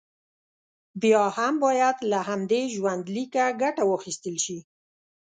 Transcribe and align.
بیا 1.01 1.23
هم 1.37 1.53
باید 1.65 1.97
له 2.11 2.19
همدې 2.29 2.61
ژوندلیکه 2.75 3.45
ګټه 3.61 3.83
واخیستل 3.87 4.35
شي. 4.45 4.57